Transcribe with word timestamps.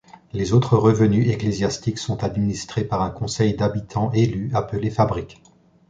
Les 0.33 0.51
autres 0.51 0.77
revenus 0.77 1.27
ecclésiastiques 1.31 1.99
sont 1.99 2.23
administrés 2.23 2.83
par 2.83 3.03
un 3.03 3.11
conseil 3.11 3.53
d'habitants 3.53 4.11
élus, 4.13 4.49
appelé 4.55 4.89
fabrique. 4.89 5.43